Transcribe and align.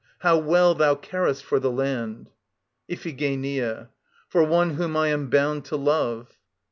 How 0.21 0.35
well 0.35 0.73
thou 0.73 0.95
carest 0.95 1.43
for 1.43 1.59
the 1.59 1.69
land! 1.69 2.31
IPHIGENIA. 2.89 3.89
For 4.29 4.43
one 4.43 4.71
whom 4.71 4.97
I 4.97 5.09
am 5.09 5.29
bound 5.29 5.63
to 5.65 5.75
love. 5.75 6.39